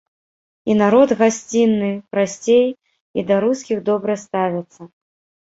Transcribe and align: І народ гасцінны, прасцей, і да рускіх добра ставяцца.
І 0.69 0.77
народ 0.83 1.09
гасцінны, 1.19 1.89
прасцей, 2.15 2.65
і 3.19 3.27
да 3.29 3.35
рускіх 3.45 3.77
добра 3.93 4.19
ставяцца. 4.25 4.81